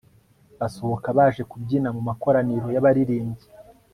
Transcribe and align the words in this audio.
basohoka 0.59 1.07
baje 1.17 1.41
kubyina 1.51 1.89
mu 1.95 2.01
makoraniro 2.09 2.67
y'abaririmbyi 2.75 3.47